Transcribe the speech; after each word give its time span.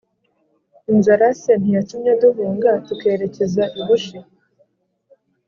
inzara 0.93 1.27
se 1.41 1.51
ntiyatumye 1.61 2.11
duhunga 2.21 2.71
tukerekeza 2.87 3.63
i 3.79 3.81
bushi. 3.87 4.17